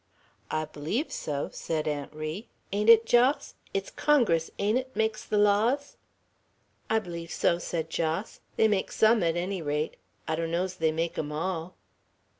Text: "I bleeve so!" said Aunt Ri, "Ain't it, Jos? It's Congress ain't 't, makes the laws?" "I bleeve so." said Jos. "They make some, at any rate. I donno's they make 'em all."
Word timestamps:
"I 0.49 0.65
bleeve 0.65 1.11
so!" 1.11 1.51
said 1.53 1.87
Aunt 1.87 2.11
Ri, 2.11 2.47
"Ain't 2.71 2.89
it, 2.89 3.05
Jos? 3.05 3.53
It's 3.71 3.91
Congress 3.91 4.49
ain't 4.57 4.79
't, 4.79 4.95
makes 4.95 5.23
the 5.23 5.37
laws?" 5.37 5.95
"I 6.89 6.97
bleeve 6.97 7.29
so." 7.31 7.59
said 7.59 7.91
Jos. 7.91 8.39
"They 8.55 8.67
make 8.67 8.91
some, 8.91 9.21
at 9.21 9.37
any 9.37 9.61
rate. 9.61 9.97
I 10.27 10.35
donno's 10.37 10.77
they 10.77 10.91
make 10.91 11.19
'em 11.19 11.31
all." 11.31 11.75